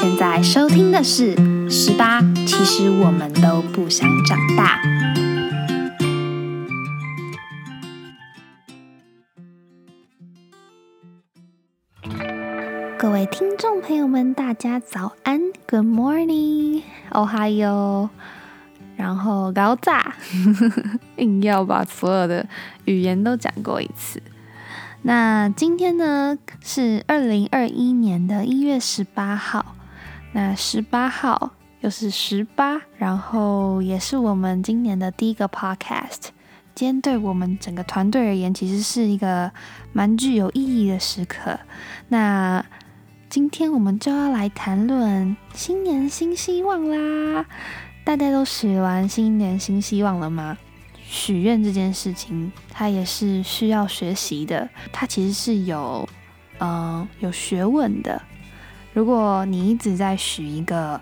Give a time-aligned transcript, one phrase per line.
[0.00, 1.34] 现在收听的是
[1.70, 4.80] 《十八》，其实我们都不想长大。
[12.96, 15.38] 各位听众朋友们，大家早安
[15.68, 18.08] ，Good morning，Ohio
[18.96, 20.14] 然后高炸，
[21.16, 22.48] 硬要把所有的
[22.86, 24.22] 语言都讲过一次。
[25.02, 29.76] 那今天呢是二零二一年的一月十八号，
[30.32, 36.28] 那十八号又是十八，然后也是我们今年的第一个 podcast。
[36.74, 39.50] 今天对我们整个团队而言，其实是一个
[39.92, 41.58] 蛮具有意义的时刻。
[42.08, 42.64] 那
[43.28, 47.44] 今天我们就要来谈论新年新希望啦！
[48.04, 50.56] 大家都许完新年新希望了吗？
[51.04, 54.68] 许愿这件事情，它也是需要学习的。
[54.92, 56.08] 它其实是有，
[56.60, 58.22] 嗯，有学问的。
[58.92, 61.00] 如果你一直在许一个，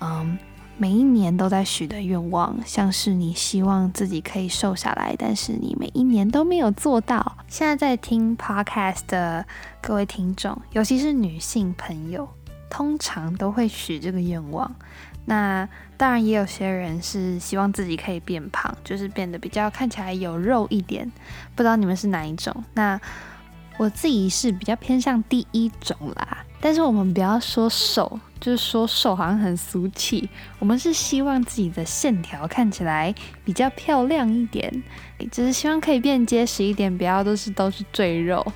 [0.00, 0.38] 嗯，
[0.78, 7.36] 每一年都在许的愿望，像是你希望自己可以瘦下来，但是你每一年都没有做到。
[7.46, 9.44] 现在在听 podcast 的
[9.82, 12.26] 各位听众，尤其是女性朋友，
[12.70, 14.74] 通常都会许这个愿望。
[15.26, 15.68] 那
[15.98, 21.08] 当然，也有些人是希望自己可以变胖，就是变得比较看起来有肉一点。
[21.54, 22.64] 不知道你们是哪一种？
[22.72, 22.98] 那
[23.78, 26.44] 我自己是比较偏向第一种啦。
[26.60, 30.28] 但是我们不要说瘦，就是说瘦好像很俗气。
[30.58, 34.82] 我们是希望自己的线条看起来比较漂亮一点，
[35.32, 38.46] 只是希望可以变结实一点，不要都是都是赘肉。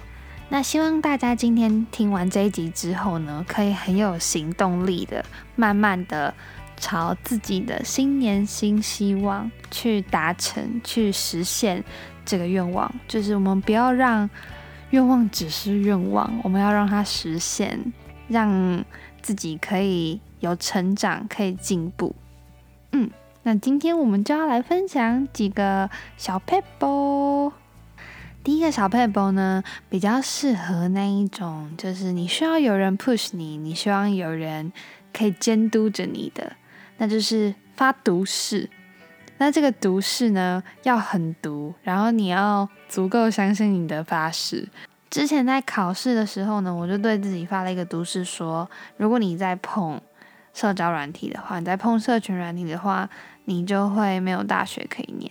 [0.50, 5.24] 那希望大家今天听完这一集之后呢，可以很有行动力的，
[5.56, 6.32] 慢慢的
[6.76, 11.82] 朝自己的新年新希望去达成、去实现
[12.26, 12.94] 这个愿望。
[13.08, 14.28] 就是我们不要让
[14.90, 17.92] 愿望只是愿望，我们要让它实现，
[18.28, 18.84] 让
[19.20, 22.14] 自己可以有成长、可以进步。
[22.92, 23.10] 嗯，
[23.42, 27.52] 那今天我们就要来分享几个小 paper。
[28.44, 34.70] 第一个小 paper 呢，比较适合那一种，就是你需要有人 push 你，你希望有人
[35.12, 36.52] 可以监督着你的，
[36.98, 38.68] 那就是发毒誓。
[39.38, 44.68] 那这个毒誓呢，要很毒，然后你要足够相信你的发誓。
[45.10, 50.00] 之前在考试的时候呢，我就对自己发了一个毒誓，说如果你在碰
[50.52, 53.08] 社交软体的话，你在碰社群软体的话，
[53.44, 55.30] 你就会没有大学可以念。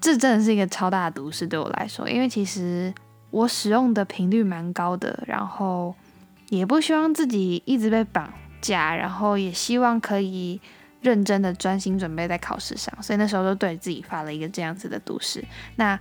[0.00, 2.92] 这真的是一个超大的毒誓对我来说，因为其实
[3.30, 5.94] 我使用的频率蛮高的，然后
[6.48, 10.60] 也不希望自己一直被绑架，然后也希望可以
[11.00, 15.44] 认真的专心准备在考试上，所以那时候就对自己发了一个这样子的毒誓。
[15.76, 15.98] 那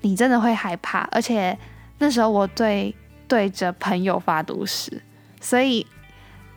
[0.00, 1.56] 你真的会害怕，而且
[1.98, 2.94] 那时候我对
[3.26, 5.02] 对着朋友发毒誓，
[5.40, 5.86] 所以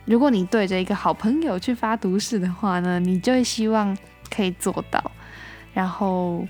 [0.04, 3.96] 如果你对着一个好朋友去发毒誓的话呢，你就会希望
[4.30, 5.10] 可以做到，
[5.72, 6.46] 然后。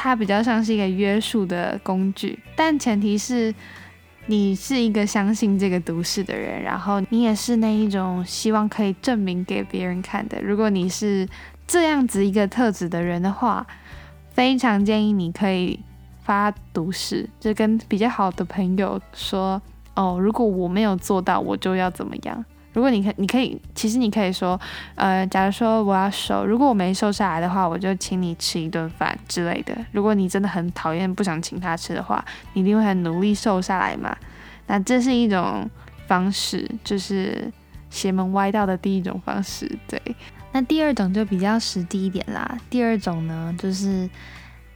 [0.00, 3.52] 它比较像是一个约束的工具，但前提是
[4.30, 10.38] 你是一个相信这个毒誓的人，然后你也是那一种希望可以证明给别人看的。
[10.42, 11.26] 如果你是
[11.66, 13.66] 这样子一个特质的人的话，
[14.32, 15.80] 非常建议你可以
[16.22, 19.60] 发毒誓，就跟比较好的朋友说
[19.96, 22.44] ：“哦，如果我没有做到，我就要怎么样。”
[22.78, 24.58] 如果你可，你可以，其实你可以说，
[24.94, 29.76] 呃，假如说我要瘦，如果我没瘦下来的话，我就请你吃一顿饭之类的。
[29.90, 34.16] 如果你真的很讨厌，不想请他吃的话，你一定会很努力瘦下来嘛。
[34.68, 35.68] 那这是一种
[36.06, 37.52] 方式，就是
[37.90, 39.68] 邪门歪道的第一种方式。
[39.88, 40.00] 对，
[40.52, 42.56] 那第二种就比较实际一点啦。
[42.70, 44.08] 第二种呢，就是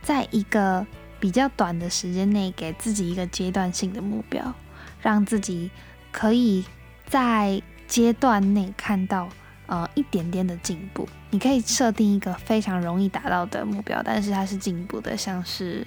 [0.03, 0.85] 在一个
[1.21, 4.53] 比较短的时间内，给自己一个阶段性的目标，
[5.01, 5.71] 让自己
[6.11, 6.65] 可以
[7.07, 9.29] 在阶段内看到
[9.67, 15.17] 呃一点点的进步，你可以设定一个非常容易达到的目标，但是它是进步的。
[15.17, 15.87] 像是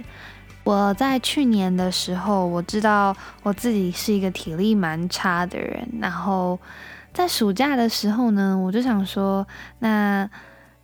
[0.64, 6.60] 我在去年的时候，我知道我自己是一个体力蛮差的人，然后
[7.14, 9.48] 在暑假的时候呢，我就想说，
[9.80, 10.30] 那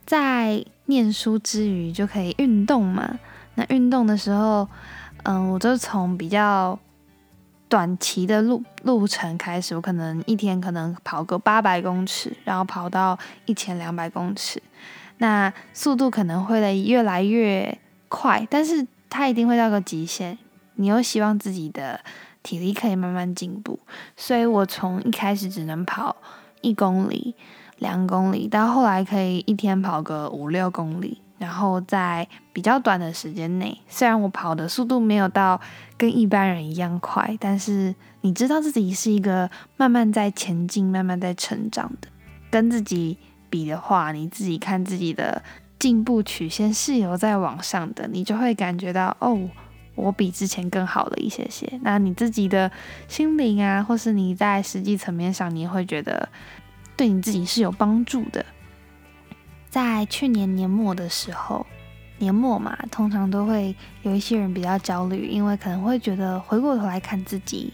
[0.04, 3.18] 在念书之余就可以运动嘛。
[3.54, 4.68] 那运动的时候，
[5.24, 6.78] 嗯，我就从比较。
[7.72, 14.62] 短期的路路程开始，我可能一天可能跑个八百公尺，然后跑到一千两百公尺，
[15.16, 17.78] 那速度可能会越来越
[18.10, 20.36] 快，但是它一定会到个极限。
[20.74, 21.98] 你又希望自己的
[22.42, 23.78] 体力可以慢慢进步，
[24.18, 26.14] 所以我从一开始只能跑
[26.60, 27.34] 一公里、
[27.78, 31.22] 两公里，到后来可以一天跑个五六公里。
[31.42, 35.60] 然后在比较短的时间内，虽然我跑的速度没有到
[35.98, 42.06] 跟一般人一样快，但是你知道自己是一个慢慢在前进、慢慢在成长的。
[42.48, 43.18] 跟自己
[43.50, 45.42] 比的话，你自己看自己的
[45.80, 49.36] 进步曲线是有在往上的，你就会感觉到哦，
[49.96, 51.68] 我比之前更好了一些些。
[51.82, 52.70] 那你自己的
[53.08, 56.28] 心灵啊，或是你在实际层面上，你会觉得
[56.96, 58.46] 对你自己是有帮助的。
[59.72, 61.64] 在去年年末的时候，
[62.18, 67.72] 年末嘛，通常都会有一些人比较焦虑，因为可能会觉得回过头来看自己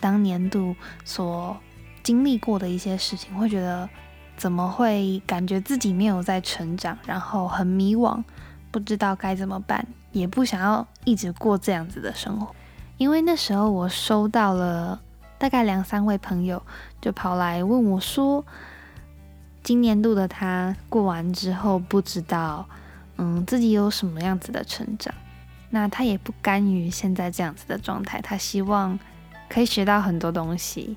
[0.00, 1.56] 当年度所
[2.02, 3.88] 经历过的一些事情，会觉得
[4.36, 8.22] 怎么会感觉自己没有在成长，然后很迷惘，
[8.70, 12.54] 不知道该怎么办，也不想要一直过这样子的生活。
[12.98, 15.00] 因为那时候我收到了
[15.38, 16.62] 大概两三位朋友
[17.00, 18.44] 就跑来问我说。
[19.62, 22.66] 今年度的他过完之后，不知道，
[23.18, 25.14] 嗯，自己有什么样子的成长。
[25.68, 28.98] 那他也不甘于现在这样子的状态，他希望
[29.48, 30.96] 可以学到很多东西。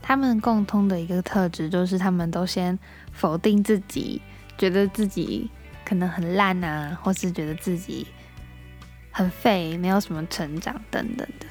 [0.00, 2.76] 他们共通的一个特质就是，他们都先
[3.12, 4.20] 否定自己，
[4.56, 5.50] 觉得自己
[5.84, 8.06] 可能很烂啊，或是觉得自己
[9.10, 11.46] 很废，没有什么成长等等的。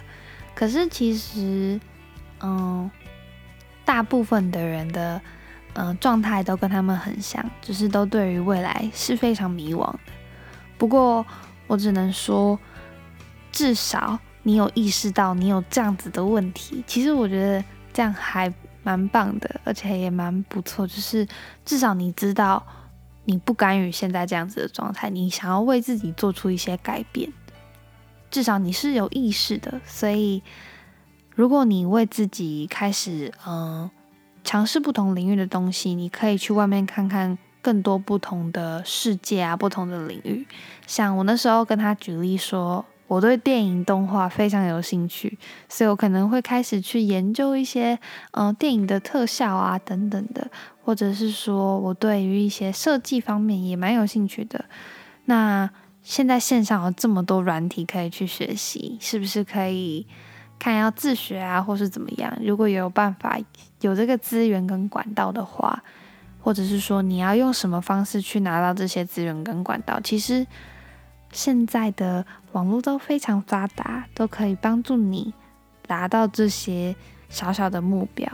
[0.55, 1.79] 可是其实，
[2.41, 2.89] 嗯，
[3.85, 5.21] 大部分的人的。
[5.75, 9.99] 嗯，状态都跟他们很像，只是都对于未来是非常迷惘的。
[10.77, 11.25] 不过，
[11.65, 12.59] 我只能说，
[13.51, 16.83] 至少你有意识到你有这样子的问题。
[16.85, 18.53] 其实我觉得这样还
[18.83, 20.85] 蛮棒的，而且也蛮不错。
[20.85, 21.27] 就是
[21.65, 22.63] 至少你知道
[23.25, 27.31] 你不甘于现在这样子的状态，你想要为自己做出一些改变。
[28.29, 29.81] 至少你是有意识的。
[29.85, 30.43] 所以，
[31.33, 33.89] 如果你为自己开始，嗯。
[34.43, 40.45] 尝试不同领域的东西，你可以去外面看看更多不同的世界啊，不同的领域。
[40.85, 45.37] 像我那时候跟他举例说，我对电影动画非常有兴趣，
[45.69, 47.97] 所以我可能会开始去研究一些
[48.31, 50.49] 嗯电影的特效啊等等的，
[50.83, 54.65] 或者是说我对于一些设计方面也蛮有兴趣的。
[55.25, 55.69] 那
[56.01, 60.05] 现在线上有这么多软体可以去学习，是不是可以？
[60.63, 62.33] 看要自学啊，或是怎么样？
[62.41, 63.37] 如果有办法
[63.81, 65.83] 有这个资源跟管道的话，
[66.41, 70.47] 或者是说你要用什么方式去拿到这些资源跟管道，其实
[71.33, 75.33] 现在的网络都非常发达，都可以帮助你
[75.85, 76.95] 达到这些
[77.27, 78.25] 小小的目标。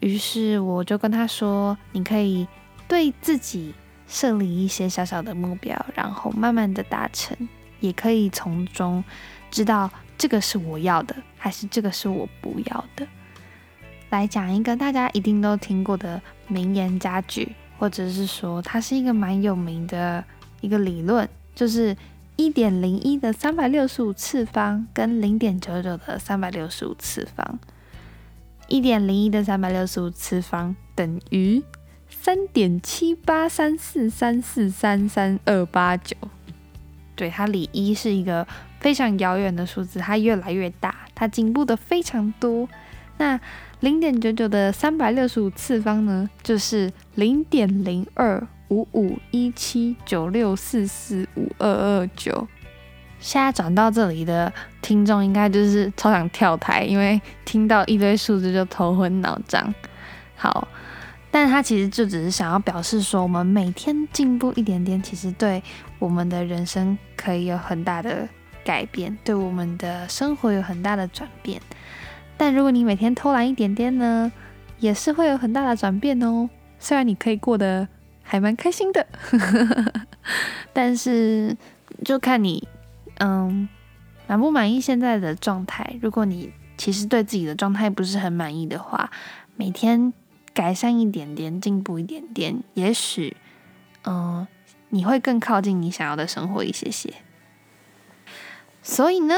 [0.00, 2.48] 于是我就跟他说：“你可以
[2.88, 3.74] 对自己
[4.06, 7.36] 设立一些小小的目标，然后慢慢的达成，
[7.80, 9.04] 也可以从中
[9.50, 13.06] 知道。”这个是我要的，还是这个是我不要的？
[14.10, 20.24] 来讲一个大家一定都听过的名言佳句，或者是说它是一个蛮有名的
[20.60, 21.96] 一个理论，就是
[22.34, 27.58] 一点零一的三百六十五次方跟零点九九的三百六十五次方。
[28.66, 31.62] 一点零一的三百六十五次方等于
[32.10, 36.16] 三点七八三四三四三三二八九。
[37.14, 38.44] 对，它离一是一个。
[38.80, 42.68] 非常遥远的数字，它越来越大，它进步的非常多。
[43.16, 43.38] 那
[43.80, 52.46] 零点九九的三百六十五次方呢，就是零点零二五五一七九六四四五二二九。
[53.18, 59.74] 现在转到这里的听众应该就是超想跳台，因为听到一堆数字就头昏脑胀。
[60.36, 60.68] 好，
[61.32, 65.60] 但是他其实就只是想要表示说，我们每天进步一点点，其实对
[65.98, 68.28] 我们的人生可以有很大的。
[68.68, 71.58] 改变对我们的生活有很大的转变，
[72.36, 74.30] 但如果你每天偷懒一点点呢，
[74.78, 76.50] 也是会有很大的转变哦。
[76.78, 77.88] 虽然你可以过得
[78.22, 79.06] 还蛮开心的，
[80.74, 81.56] 但是
[82.04, 82.68] 就看你
[83.20, 83.66] 嗯
[84.26, 85.96] 满不满意现在的状态。
[86.02, 89.10] 如果你其实对自己的状态不是很满意的话，
[89.56, 90.12] 每天
[90.52, 93.34] 改善一点点，进步一点点，也许
[94.04, 94.46] 嗯
[94.90, 97.14] 你会更靠近你想要的生活一些些。
[98.88, 99.34] 所以呢，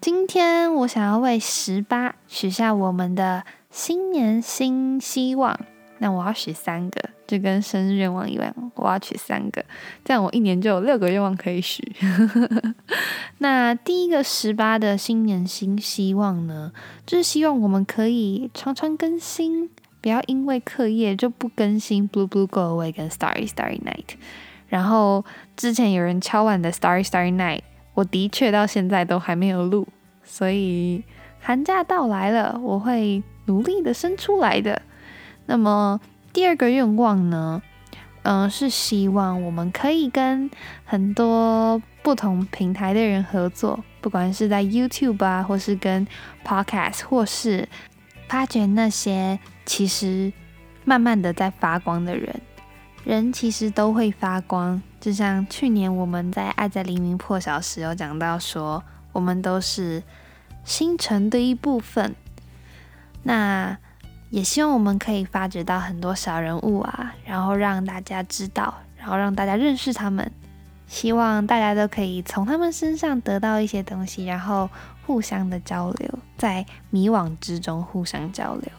[0.00, 5.56] 今天我想要为十八许下我们的新年新希望。
[5.98, 9.64] 那我要许三个，就跟生日愿望一样，我要许三个，
[10.04, 11.80] 这样我一年就有六个愿望可以许。
[13.38, 16.72] 那第一个十八的新年新希望呢，
[17.06, 22.10] 就是希望我们可以常常更新，不要因为课业就不更新。
[22.10, 24.16] Blue Blue Go Away 跟 Starry Starry Night，
[24.66, 25.24] 然后
[25.56, 27.60] 之前有人敲碗的 Starry Starry Night。
[27.98, 29.84] 我的确到现在都还没有录，
[30.22, 31.02] 所以
[31.40, 34.80] 寒假到来了，我会努力的生出来的。
[35.46, 36.00] 那么
[36.32, 37.60] 第二个愿望呢？
[38.22, 40.48] 嗯，是希望我们可以跟
[40.84, 46.06] 很多不同平台的人合作，不管是在 YouTube 啊，或是跟
[46.46, 47.68] Podcast，或是
[48.28, 50.32] 发掘那些其实
[50.84, 52.40] 慢慢的在发光的人。
[53.08, 60.02] 人其实都会发光，就像去年我们在《爱在黎明破晓时》有讲到说，我们都是
[60.62, 62.14] 星辰的一部分。
[63.22, 63.78] 那
[64.28, 70.30] 也希望我们可以发掘到很多小人物啊，然后让大家知道，然后让大家认识他们。
[70.86, 74.68] 希望大家都可以从他们身上得到一些东西，然后
[75.06, 78.70] 互相的交流，在迷惘之中互相交流。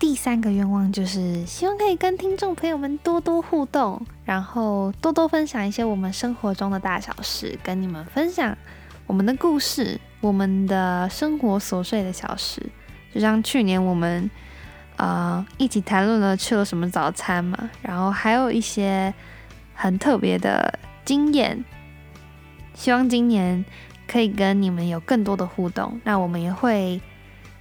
[0.00, 8.56] 第三个愿望就是希望可以跟听众朋友们多多互动，然后多多分享一些我们生活中的大小事，跟你们分享
[9.06, 12.60] 我们的故事，我们的生活琐碎的小事。
[13.14, 14.28] 就像去年我们。
[14.96, 19.14] 呃，一起谈论了吃了什么早餐嘛，然后还有一些
[19.72, 21.64] 很特别的经验。
[22.74, 23.64] 希望今年
[24.06, 27.00] 可以跟你们有更多的互动，那我们也会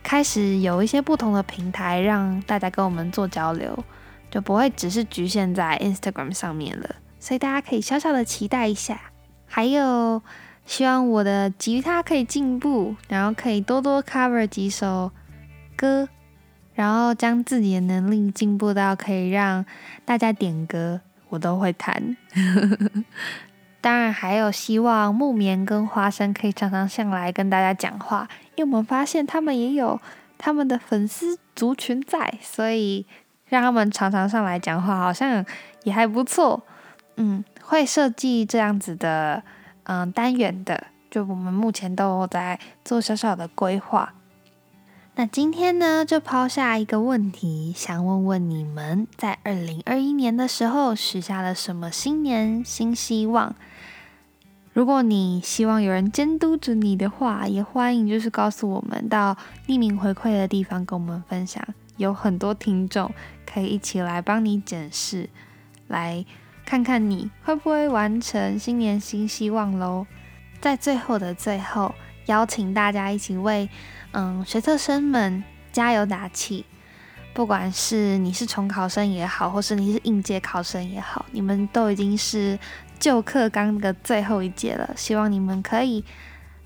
[0.04, 3.84] 开始有一些不同的平台，让大家跟我们做交流，
[4.32, 6.96] 就不会只是局限在 Instagram 上面了。
[7.20, 9.00] 所以大家可以小小的期待一下。
[9.46, 10.22] 还有，
[10.66, 15.12] 希望我的吉他可以进步，然后可以多多 cover 几首
[15.76, 16.10] 歌。
[16.76, 19.66] 然后将自己的能力进步到可以让
[20.06, 22.16] 大家点歌，我都会弹。
[23.82, 30.00] 当然还有希望木棉跟花生可以常常上来跟大家讲话，因为我们发现他们也有
[30.38, 33.06] 他们的粉丝族群在，所以
[33.48, 35.46] 让他们常常上来讲话，好像
[35.84, 36.62] 也还不错。
[37.16, 39.42] 嗯，会设计这样子的
[39.84, 44.14] 嗯单元的，就我们目前都在做小小的规划。
[45.20, 53.54] 那今天呢，就抛下一个问题，想问问你们，在二零二一年的时候许下了什么新年新希望？
[54.72, 59.36] 如果你希望有人监督着你的话，也欢迎就是告诉我们到
[59.68, 61.62] 匿名回馈的地方跟我们分享，
[61.98, 63.12] 有很多听众
[63.46, 65.30] 可以一起来帮你检视，
[65.90, 66.26] 来
[66.66, 70.08] 看看你会不会完成新年新希望喽。
[70.62, 71.94] 在最后的最后，
[72.30, 73.68] 邀请大家一起为。
[74.12, 76.66] 嗯，学测生们加油打气！
[77.34, 82.58] 不管是你是重考生也好，或是你是应届考生也好，你们都已经是
[83.00, 84.92] 旧课纲的最后一届了。
[84.96, 86.04] 希望你们可以，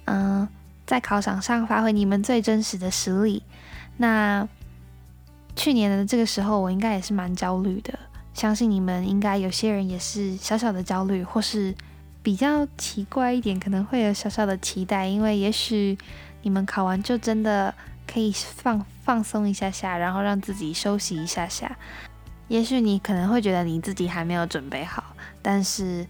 [0.06, 0.48] 嗯，
[0.86, 3.44] 在考场上发挥你们最真实的实力。
[3.98, 4.48] 那
[5.56, 8.00] 去年的这个时候，我应该也是蛮焦虑的，
[8.34, 11.76] 相信你们应该有些人也是小小的焦虑，或是
[12.24, 15.96] 比较奇怪一点，可能会有小小的期待，因为也许。
[16.46, 17.74] 你们考完就真的
[18.06, 21.74] 可以放放松一下下，然后让自己休息一下下。
[22.50, 26.06] 也许你可能会觉得你自己还没有准备好，但是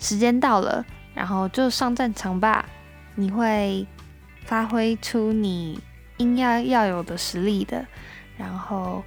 [0.00, 0.84] 时间到了，
[1.14, 2.68] 然后就上战场吧。
[3.14, 3.86] 你会
[4.46, 5.80] 发挥出你
[6.16, 7.86] 应要要有的实力的。
[8.36, 9.04] 然后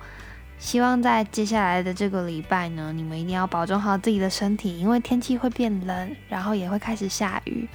[0.62, 7.68] 希望在接下来的这个礼拜呢，你们一定要保重好自己的身体，因为天气会变冷，然后也会开始下雨，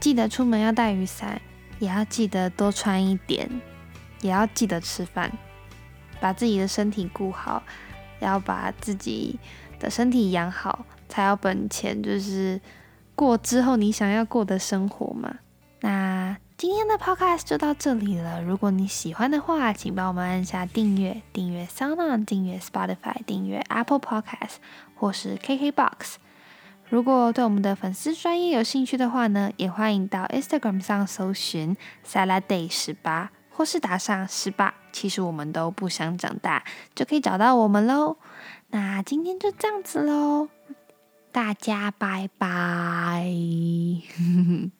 [0.00, 1.38] 记得出门要带雨伞。
[1.80, 3.48] 也要记得多穿一点，
[4.20, 5.30] 也要记得吃饭，
[6.18, 7.62] 把自己的身体顾好，
[8.18, 9.38] 要把自己
[9.78, 12.60] 的身体养好，才有本钱，就是
[13.14, 15.36] 过之后你想要过的生活嘛。
[15.82, 18.42] 那今天的 podcast 就到这里了。
[18.42, 24.56] 如果你喜欢的话，请帮我们按下订阅，订阅 SoundOn，订阅 Spotify，订阅 Apple Podcast
[24.96, 26.16] 或是 KKBox。
[26.88, 36.64] 如果对我们的粉丝专业有兴趣的话呢，也欢迎到 Instagram 上搜寻 Salad Day 十八，或是打上十八，其实我们都不想长大，
[36.96, 38.16] 就可以找到我们喽。
[38.70, 40.48] 那今天就这样子喽，
[41.30, 43.32] 大家拜拜。